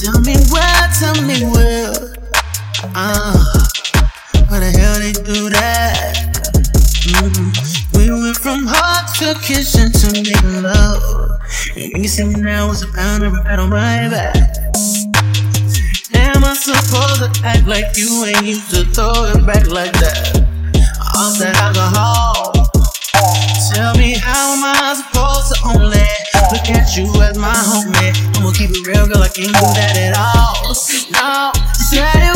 [0.00, 1.92] tell me why, tell me where?
[2.94, 3.38] Uh,
[4.48, 6.14] why the hell they do that?
[7.04, 7.98] Mm-hmm.
[7.98, 11.30] We went from heart to kitchen to making love.
[11.76, 14.36] And you see me now with a pound of rat on my back.
[16.14, 20.43] Am I supposed to act like you ain't used to throw it back like that?
[29.38, 29.54] It real, girl.
[29.54, 30.68] I can't do that at all.
[31.10, 32.33] No, said it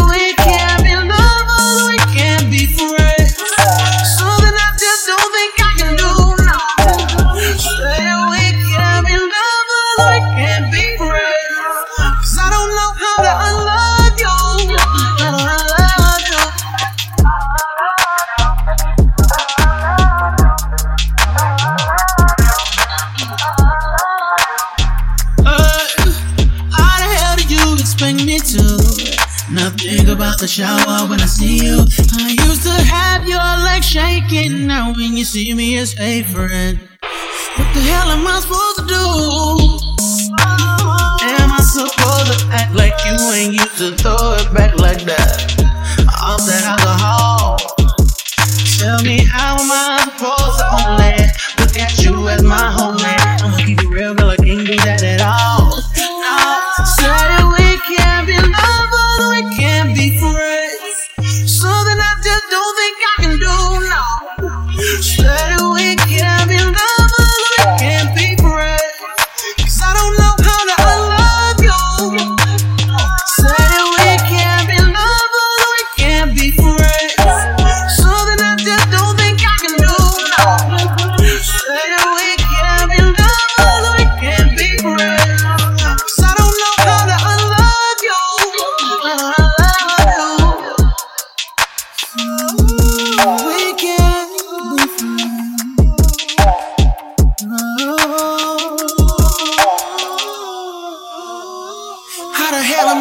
[28.54, 31.85] expect me to not about the shower when I see you?
[32.16, 34.66] I used to have your legs shaking.
[34.66, 36.79] Now when you see me, it's friend.
[37.57, 39.05] What the hell am I supposed to do?
[41.29, 45.55] Am I supposed to act like you ain't used to throw it back like that?
[46.23, 47.57] Off that alcohol.
[48.79, 50.98] Tell me how am I supposed to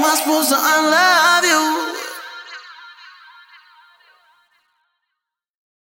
[0.03, 0.51] friends.
[0.51, 1.36] How the